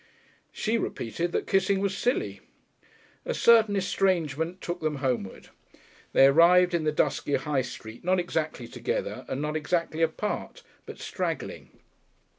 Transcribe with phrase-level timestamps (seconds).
[0.51, 2.41] She repeated that kissing was silly.
[3.23, 5.49] A certain estrangement took them homeward.
[6.13, 10.97] They arrived in the dusky High Street not exactly together, and not exactly apart, but
[10.97, 11.69] struggling.